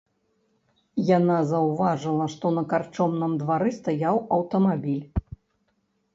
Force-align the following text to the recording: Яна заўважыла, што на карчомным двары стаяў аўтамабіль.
Яна 1.17 1.35
заўважыла, 1.51 2.25
што 2.35 2.45
на 2.57 2.63
карчомным 2.73 3.37
двары 3.43 3.69
стаяў 3.79 4.15
аўтамабіль. 4.41 5.05